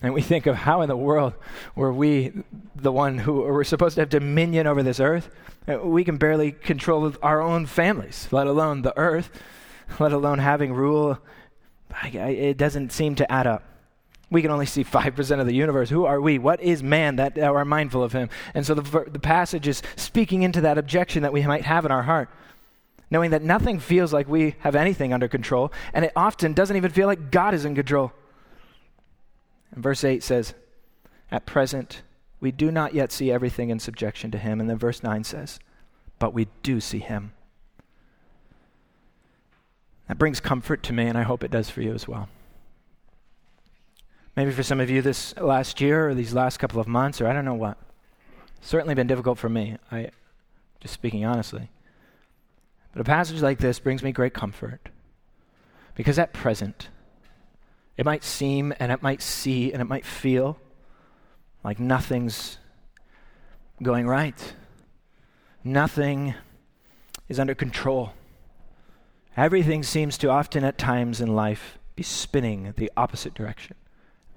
[0.00, 1.34] And we think of how in the world
[1.74, 2.32] were we
[2.76, 5.28] the one who were supposed to have dominion over this earth?
[5.66, 9.30] Uh, we can barely control our own families, let alone the earth,
[9.98, 11.18] let alone having rule.
[12.04, 13.64] It doesn't seem to add up.
[14.30, 15.88] We can only see 5% of the universe.
[15.88, 16.38] Who are we?
[16.38, 18.28] What is man that are mindful of him?
[18.54, 21.90] And so the, the passage is speaking into that objection that we might have in
[21.90, 22.28] our heart,
[23.10, 26.90] knowing that nothing feels like we have anything under control, and it often doesn't even
[26.90, 28.12] feel like God is in control.
[29.72, 30.54] And verse 8 says,
[31.30, 32.02] At present,
[32.40, 34.60] we do not yet see everything in subjection to him.
[34.60, 35.58] And then verse 9 says,
[36.18, 37.32] But we do see him.
[40.08, 42.28] That brings comfort to me, and I hope it does for you as well.
[44.36, 47.26] Maybe for some of you this last year or these last couple of months, or
[47.26, 47.76] I don't know what.
[48.60, 49.76] Certainly been difficult for me.
[49.90, 50.10] I
[50.80, 51.70] just speaking honestly.
[52.92, 54.88] But a passage like this brings me great comfort.
[55.94, 56.88] Because at present,
[57.98, 60.58] it might seem and it might see and it might feel
[61.64, 62.56] like nothing's
[63.82, 64.54] going right.
[65.64, 66.34] Nothing
[67.28, 68.12] is under control.
[69.36, 73.76] Everything seems to often at times in life be spinning the opposite direction,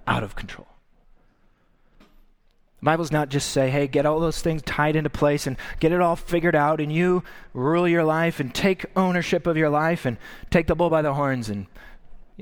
[0.08, 0.67] out of control.
[2.80, 5.91] The Bible's not just say, hey, get all those things tied into place and get
[5.91, 10.06] it all figured out, and you rule your life and take ownership of your life
[10.06, 10.17] and
[10.50, 11.67] take the bull by the horns and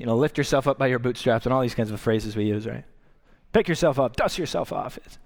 [0.00, 2.44] you know, lift yourself up by your bootstraps and all these kinds of phrases we
[2.44, 2.84] use, right?
[3.52, 4.98] Pick yourself up, dust yourself off.
[5.04, 5.18] The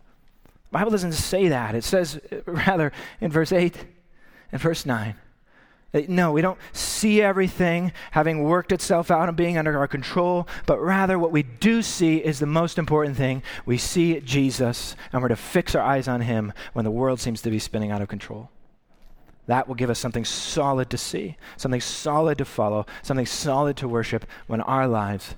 [0.72, 1.76] Bible doesn't say that.
[1.76, 3.76] It says, rather, in verse 8
[4.50, 5.14] and verse 9,
[6.08, 10.80] no, we don't see everything having worked itself out and being under our control, but
[10.80, 13.44] rather what we do see is the most important thing.
[13.64, 17.42] We see Jesus, and we're to fix our eyes on him when the world seems
[17.42, 18.50] to be spinning out of control.
[19.46, 23.88] That will give us something solid to see, something solid to follow, something solid to
[23.88, 25.34] worship when our lives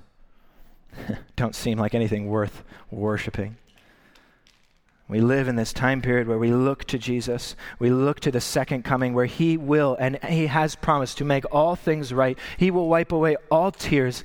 [1.35, 3.57] don't seem like anything worth worshiping.
[5.09, 7.55] We live in this time period where we look to Jesus.
[7.79, 11.45] We look to the second coming where He will, and He has promised to make
[11.51, 12.37] all things right.
[12.57, 14.23] He will wipe away all tears,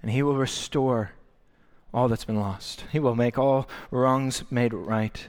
[0.00, 1.12] and He will restore
[1.92, 2.84] all that's been lost.
[2.90, 5.26] He will make all wrongs made right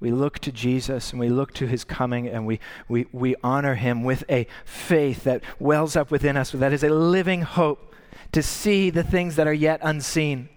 [0.00, 3.74] we look to Jesus and we look to his coming and we, we, we honor
[3.74, 7.94] him with a faith that wells up within us, that is a living hope
[8.32, 10.48] to see the things that are yet unseen,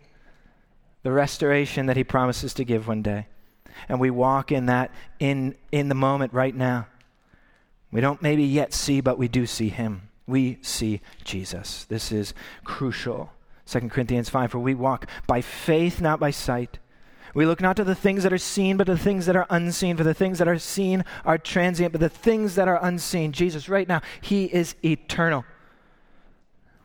[1.04, 3.28] the restoration that he promises to give one day.
[3.90, 6.88] And we walk in that in, in the moment right now.
[7.92, 10.10] We don't maybe yet see, but we do see him.
[10.28, 11.86] We see Jesus.
[11.86, 13.32] This is crucial.
[13.66, 16.78] 2 Corinthians 5 For we walk by faith, not by sight.
[17.34, 19.48] We look not to the things that are seen, but to the things that are
[19.50, 19.96] unseen.
[19.98, 23.70] For the things that are seen are transient, but the things that are unseen, Jesus,
[23.70, 25.46] right now, He is eternal.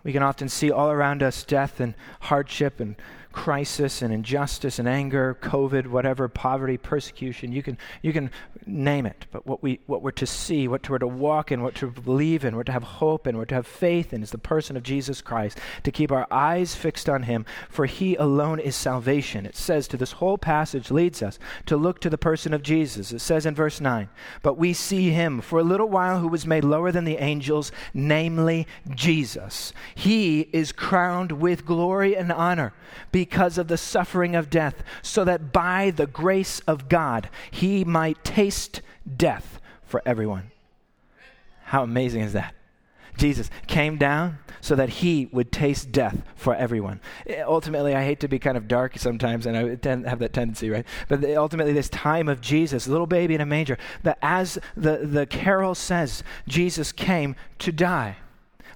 [0.04, 2.94] We can often see all around us death and hardship and
[3.36, 8.30] crisis and injustice and anger, COVID, whatever, poverty, persecution, you can, you can
[8.64, 9.26] name it.
[9.30, 12.46] But what, we, what we're to see, what we're to walk in, what to believe
[12.46, 14.82] in, we're to have hope in, we're to have faith in is the person of
[14.82, 19.44] Jesus Christ, to keep our eyes fixed on him, for he alone is salvation.
[19.44, 23.12] It says to this whole passage leads us to look to the person of Jesus.
[23.12, 24.08] It says in verse 9,
[24.42, 27.70] But we see him for a little while who was made lower than the angels,
[27.92, 29.74] namely Jesus.
[29.94, 32.72] He is crowned with glory and honor
[33.26, 38.22] because of the suffering of death, so that by the grace of God he might
[38.24, 38.82] taste
[39.16, 40.52] death for everyone.
[41.64, 42.54] How amazing is that?
[43.16, 47.00] Jesus came down so that he would taste death for everyone.
[47.26, 50.32] Eh, ultimately, I hate to be kind of dark sometimes, and I tend, have that
[50.32, 50.84] tendency, right?
[51.08, 55.26] But ultimately, this time of Jesus, little baby in a manger, that as the, the
[55.26, 58.18] carol says, Jesus came to die.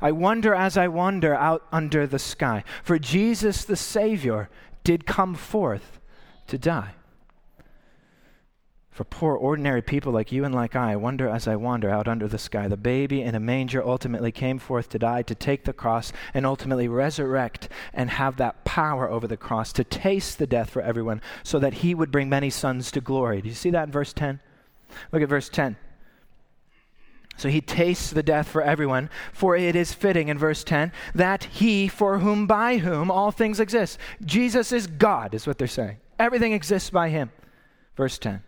[0.01, 2.65] I wonder as I wander out under the sky.
[2.83, 4.49] For Jesus the Savior
[4.85, 6.01] did come forth
[6.47, 6.95] to die.
[8.91, 12.07] For poor, ordinary people like you and like I, I wonder as I wander out
[12.09, 12.69] under the sky.
[12.69, 16.45] The baby in a manger ultimately came forth to die, to take the cross, and
[16.45, 21.23] ultimately resurrect and have that power over the cross to taste the death for everyone
[21.43, 23.41] so that he would bring many sons to glory.
[23.41, 24.41] Do you see that in verse 10?
[25.13, 25.77] Look at verse 10.
[27.41, 31.45] So he tastes the death for everyone, for it is fitting in verse 10 that
[31.45, 33.99] he for whom by whom all things exist.
[34.23, 35.97] Jesus is God, is what they're saying.
[36.19, 37.33] Everything exists by him.
[37.97, 38.43] Verse 10.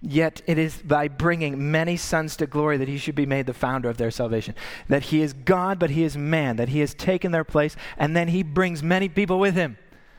[0.00, 3.54] Yet it is by bringing many sons to glory that he should be made the
[3.54, 4.54] founder of their salvation.
[4.88, 8.14] That he is God, but he is man, that he has taken their place, and
[8.14, 9.78] then he brings many people with him.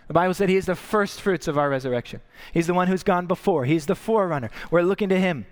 [0.09, 2.19] The Bible said he is the first fruits of our resurrection.
[2.53, 4.49] He's the one who's gone before, he's the forerunner.
[4.71, 5.45] We're looking to him.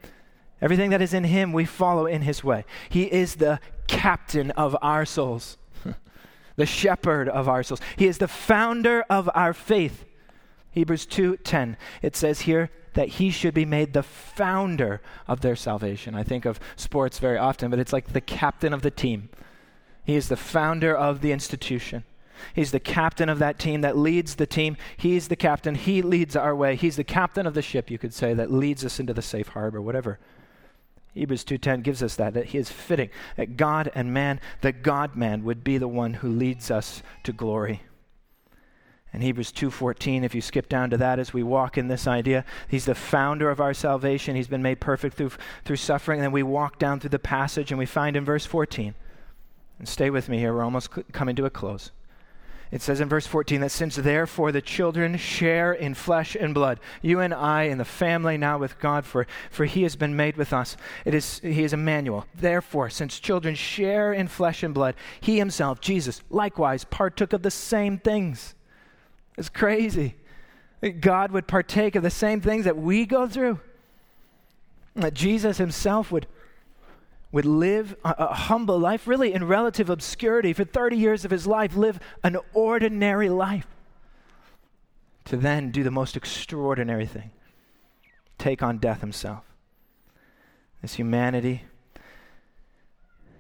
[0.61, 2.65] Everything that is in him, we follow in his way.
[2.89, 5.57] He is the captain of our souls,
[6.55, 7.81] the shepherd of our souls.
[7.95, 10.05] He is the founder of our faith.
[10.71, 11.77] Hebrews 2:10.
[12.01, 16.13] It says here that he should be made the founder of their salvation.
[16.13, 19.29] I think of sports very often, but it's like the captain of the team.
[20.03, 22.03] He is the founder of the institution.
[22.53, 24.77] He's the captain of that team that leads the team.
[24.97, 25.75] He's the captain.
[25.75, 26.75] He leads our way.
[26.75, 29.49] He's the captain of the ship, you could say, that leads us into the safe
[29.49, 30.19] harbor, whatever.
[31.13, 35.15] Hebrews 2:10 gives us that that he is fitting that God and man, the God
[35.15, 37.81] man would be the one who leads us to glory.
[39.13, 42.45] And Hebrews 2:14 if you skip down to that as we walk in this idea
[42.69, 44.37] he's the founder of our salvation.
[44.37, 45.31] He's been made perfect through
[45.65, 46.19] through suffering.
[46.19, 48.95] And then we walk down through the passage and we find in verse 14
[49.79, 51.91] and stay with me here we're almost coming to a close
[52.71, 56.79] it says in verse 14 that since therefore the children share in flesh and blood,
[57.01, 60.37] you and I in the family now with God, for, for he has been made
[60.37, 60.77] with us.
[61.03, 62.25] It is, he is Emmanuel.
[62.33, 67.51] Therefore, since children share in flesh and blood, he himself, Jesus, likewise partook of the
[67.51, 68.55] same things.
[69.37, 70.15] It's crazy.
[71.01, 73.59] God would partake of the same things that we go through.
[74.95, 76.25] That Jesus himself would
[77.31, 81.47] would live a, a, humble life, really in relative obscurity for 30 years of his
[81.47, 83.67] life, live an ordinary life,
[85.25, 87.31] to then do the most extraordinary thing
[88.37, 89.43] take on death himself.
[90.81, 91.63] This humanity,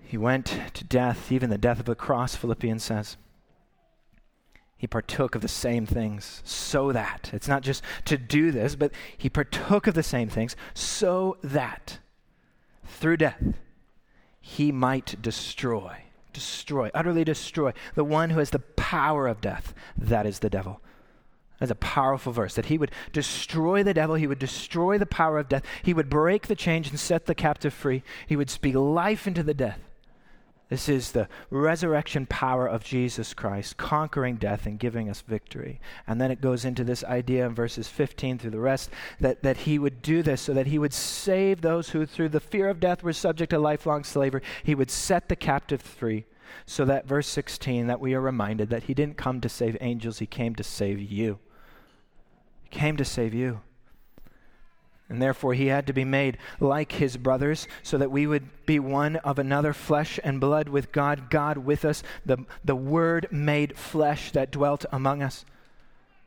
[0.03, 3.17] he went to death, even the death of the cross, Philippians says.
[4.77, 8.91] He partook of the same things so that, it's not just to do this, but
[9.17, 11.99] he partook of the same things so that
[12.85, 13.41] through death,
[14.57, 19.73] he might destroy, destroy, utterly destroy the one who has the power of death.
[19.97, 20.81] That is the devil.
[21.59, 25.39] That's a powerful verse that he would destroy the devil, he would destroy the power
[25.39, 28.75] of death, he would break the chains and set the captive free, he would speak
[28.75, 29.79] life into the death.
[30.71, 35.81] This is the resurrection power of Jesus Christ, conquering death and giving us victory.
[36.07, 39.57] And then it goes into this idea in verses 15 through the rest that, that
[39.57, 42.79] he would do this so that he would save those who, through the fear of
[42.79, 44.43] death, were subject to lifelong slavery.
[44.63, 46.25] He would set the captive free.
[46.65, 50.19] So that verse 16, that we are reminded that he didn't come to save angels,
[50.19, 51.39] he came to save you.
[52.63, 53.59] He came to save you.
[55.11, 58.79] And therefore, he had to be made like his brothers so that we would be
[58.79, 63.77] one of another, flesh and blood with God, God with us, the, the Word made
[63.77, 65.43] flesh that dwelt among us,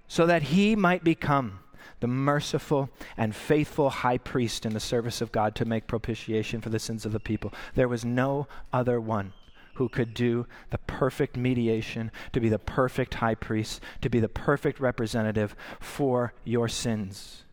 [0.06, 1.60] so that he might become
[2.00, 6.68] the merciful and faithful high priest in the service of God to make propitiation for
[6.68, 7.54] the sins of the people.
[7.74, 9.32] There was no other one
[9.76, 14.28] who could do the perfect mediation, to be the perfect high priest, to be the
[14.28, 17.43] perfect representative for your sins.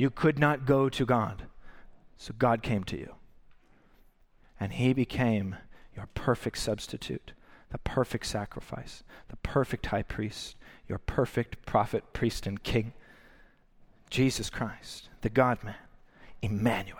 [0.00, 1.42] You could not go to God.
[2.16, 3.16] So God came to you.
[4.58, 5.56] And he became
[5.94, 7.32] your perfect substitute,
[7.70, 10.56] the perfect sacrifice, the perfect high priest,
[10.88, 12.94] your perfect prophet, priest, and king.
[14.08, 15.74] Jesus Christ, the God man,
[16.40, 16.96] Emmanuel.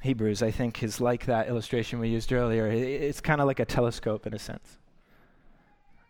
[0.00, 2.68] Hebrews, I think, is like that illustration we used earlier.
[2.68, 4.78] It's kind of like a telescope in a sense.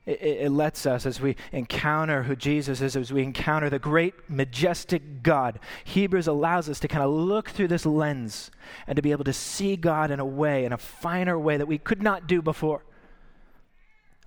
[0.06, 4.12] It, it, lets us, as we encounter who Jesus is, as we encounter the great,
[4.28, 8.50] majestic God, Hebrews allows us to kind of look through this lens
[8.86, 11.66] and to be able to see God in a way, in a finer way that
[11.66, 12.82] we could not do before.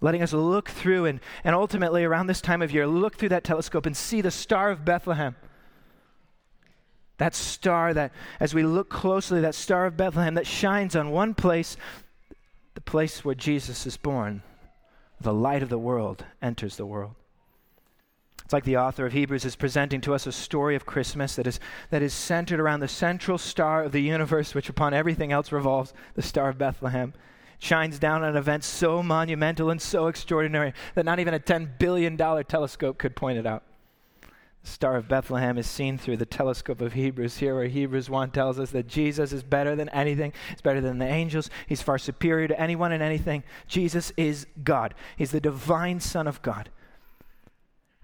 [0.01, 3.43] Letting us look through and, and ultimately around this time of year, look through that
[3.43, 5.35] telescope and see the star of Bethlehem.
[7.17, 11.35] That star that, as we look closely, that star of Bethlehem that shines on one
[11.35, 11.77] place,
[12.73, 14.41] the place where Jesus is born,
[15.19, 17.15] the light of the world enters the world.
[18.47, 21.47] It's like the author of Hebrews is presenting to us a story of Christmas that
[21.47, 25.51] is, that is centered around the central star of the universe, which upon everything else
[25.51, 27.13] revolves, the Star of Bethlehem.
[27.59, 31.77] shines down on an event so monumental and so extraordinary that not even a $10
[31.77, 33.63] billion telescope could point it out.
[34.67, 38.59] Star of Bethlehem is seen through the telescope of Hebrews here, where Hebrews 1 tells
[38.59, 40.33] us that Jesus is better than anything.
[40.49, 41.49] He's better than the angels.
[41.67, 43.43] He's far superior to anyone and anything.
[43.67, 46.69] Jesus is God, He's the divine Son of God.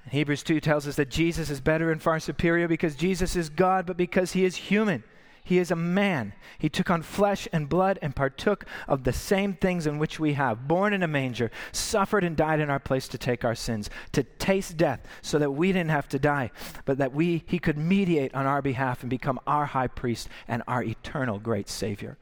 [0.09, 3.85] Hebrews 2 tells us that Jesus is better and far superior because Jesus is God,
[3.85, 5.03] but because He is human.
[5.43, 6.33] He is a man.
[6.57, 10.33] He took on flesh and blood and partook of the same things in which we
[10.33, 10.67] have.
[10.67, 14.23] Born in a manger, suffered and died in our place to take our sins, to
[14.23, 16.51] taste death so that we didn't have to die,
[16.85, 20.63] but that we he could mediate on our behalf and become our high priest and
[20.67, 22.17] our eternal great savior.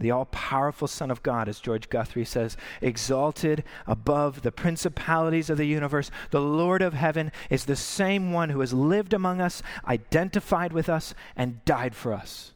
[0.00, 5.58] The all powerful Son of God, as George Guthrie says, exalted above the principalities of
[5.58, 6.10] the universe.
[6.30, 10.88] The Lord of heaven is the same one who has lived among us, identified with
[10.88, 12.52] us, and died for us.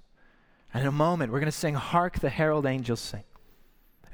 [0.72, 3.22] And in a moment, we're going to sing, Hark the Herald Angels Sing.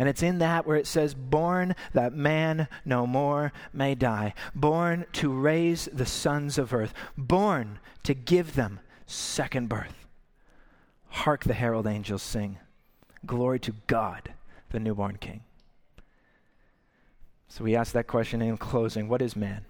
[0.01, 5.05] And it's in that where it says, Born that man no more may die, born
[5.15, 10.07] to raise the sons of earth, born to give them second birth.
[11.09, 12.59] Hark the herald angels sing.
[13.27, 14.35] Glory to God,
[14.71, 15.43] the newborn King.
[17.49, 19.65] So we ask that question in closing What is man?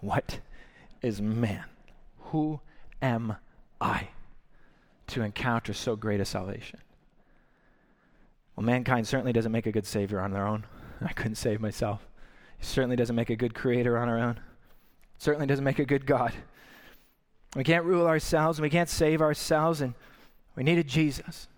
[0.00, 0.40] What
[1.02, 1.64] is man?
[2.30, 2.60] Who
[3.00, 3.36] am
[3.80, 4.08] I
[5.08, 6.80] to encounter so great a salvation?
[8.56, 10.64] Well, mankind certainly doesn't make a good Savior on their own.
[11.02, 12.06] I couldn't save myself.
[12.58, 14.40] He certainly doesn't make a good Creator on our own.
[15.18, 16.32] Certainly doesn't make a good God.
[17.54, 19.94] We can't rule ourselves and we can't save ourselves, and
[20.56, 21.48] we needed Jesus.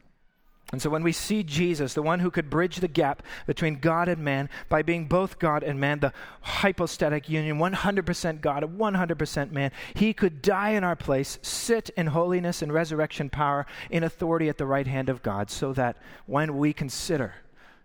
[0.71, 4.07] And so when we see Jesus, the one who could bridge the gap between God
[4.07, 6.13] and man by being both God and man, the
[6.43, 12.61] hypostatic union, 100% God 100% man, he could die in our place, sit in holiness
[12.61, 15.97] and resurrection power in authority at the right hand of God, so that
[16.27, 17.37] when we consider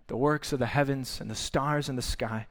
[0.07, 2.47] the works of the heavens and the stars in the sky,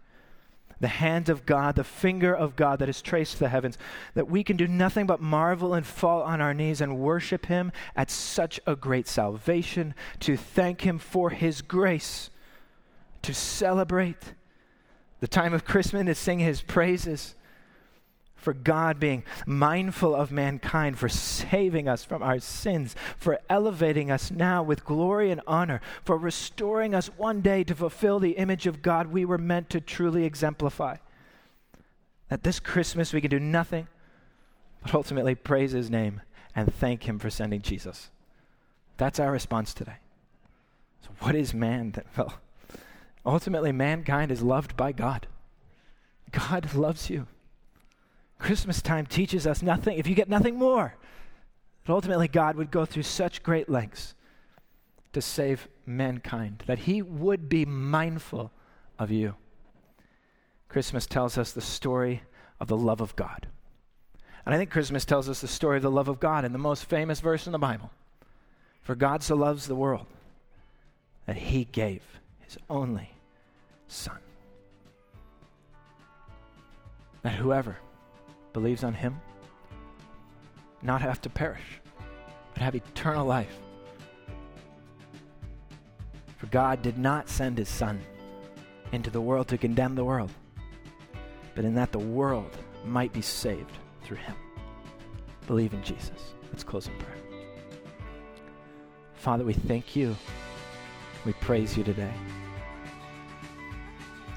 [0.83, 3.79] the hand of God, the finger of God that has traced the heavens,
[4.15, 7.71] that we can do nothing but marvel and fall on our knees and worship Him
[7.95, 12.31] at such a great salvation, to thank Him for His grace,
[13.23, 14.35] to celebrate
[15.21, 17.37] the time of Christmas, to sing His praises
[18.43, 24.31] for God being mindful of mankind, for saving us from our sins, for elevating us
[24.31, 28.83] now with glory and honor, for restoring us one day to fulfill the image of
[28.83, 30.97] God we were meant to truly exemplify.
[32.29, 33.87] That this Christmas we can do nothing
[34.83, 36.21] but ultimately praise His name
[36.55, 38.11] and thank Him for sending Jesus.
[38.97, 39.97] That's our response today.
[41.03, 41.93] So, what is man?
[41.93, 42.35] That, well,
[43.25, 45.27] ultimately, mankind is loved by God.
[46.33, 47.27] God loves you.
[48.43, 50.95] Christmas time teaches us nothing, if you get nothing more,
[51.87, 54.15] that ultimately God would go through such great lengths
[55.13, 58.51] to save mankind, that he would be mindful
[58.99, 59.37] of you.
[60.69, 62.23] Christmas tells us the story
[62.59, 63.47] of the love of God.
[64.45, 66.59] And I think Christmas tells us the story of the love of God in the
[66.59, 67.91] most famous verse in the Bible.
[68.83, 70.07] For God so loves the world
[71.27, 72.03] that he gave
[72.41, 73.11] his only
[73.87, 74.19] Son.
[77.23, 77.77] That whoever
[78.53, 79.21] believes on him
[80.83, 81.81] not have to perish,
[82.55, 83.57] but have eternal life.
[86.37, 88.01] For God did not send his Son
[88.91, 90.31] into the world to condemn the world,
[91.55, 94.35] but in that the world might be saved through him.
[95.47, 96.35] Believe in Jesus.
[96.51, 97.17] Let's close in prayer.
[99.15, 100.17] Father, we thank you.
[101.25, 102.13] We praise you today.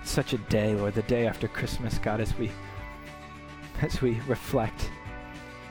[0.04, 2.52] such a day, Lord, the day after Christmas, God, as we
[3.82, 4.90] as we reflect,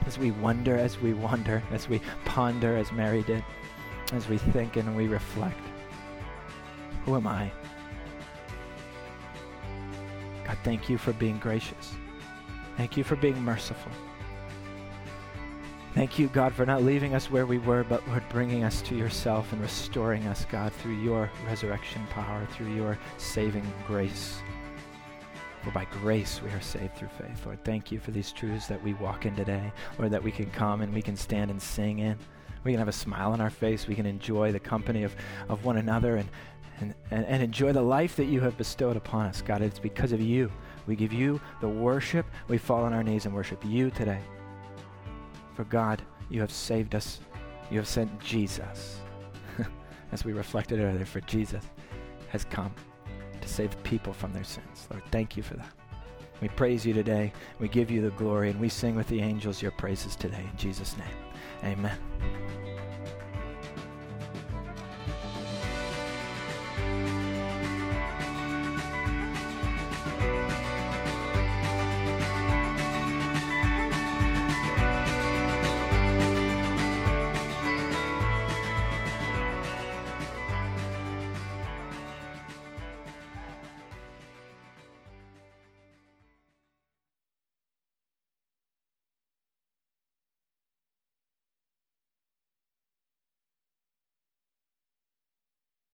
[0.07, 3.45] as we wonder, as we wonder, as we ponder, as Mary did,
[4.13, 5.59] as we think and we reflect.
[7.05, 7.51] Who am I?
[10.45, 11.95] God, thank you for being gracious.
[12.77, 13.93] Thank you for being merciful.
[15.95, 18.97] Thank you, God, for not leaving us where we were, but Lord, bringing us to
[18.97, 24.43] yourself and restoring us, God, through your resurrection power, through your saving grace.
[25.65, 27.47] For by grace we are saved through faith.
[27.47, 30.51] Lord, thank you for these truths that we walk in today, Lord, that we can
[30.51, 32.19] come and we can stand and sing in.
[32.65, 33.87] We can have a smile on our face.
[33.87, 35.17] We can enjoy the company of,
[35.49, 36.29] of one another and,
[36.81, 39.41] and, and, and enjoy the life that you have bestowed upon us.
[39.41, 40.53] God, it's because of you.
[40.87, 42.27] We give you the worship.
[42.49, 44.21] We fall on our knees and worship you today.
[45.55, 47.21] For God, you have saved us.
[47.71, 48.99] You have sent Jesus.
[50.12, 51.65] As we reflected earlier, for Jesus
[52.29, 52.75] has come
[53.45, 54.89] to save people from their sins.
[54.91, 55.73] Lord, thank you for that.
[56.41, 57.33] We praise you today.
[57.61, 60.45] We give you the glory, and we sing with the angels your praises today.
[60.51, 61.17] In Jesus' name,
[61.63, 61.99] amen.